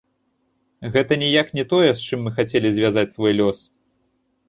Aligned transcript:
Гэта 0.95 1.13
ніяк 1.25 1.53
не 1.59 1.67
тое, 1.75 1.91
з 1.93 2.01
чым 2.09 2.19
мы 2.31 2.35
хацелі 2.41 2.67
звязаць 2.81 3.09
свой 3.21 3.33
лёс. 3.41 3.59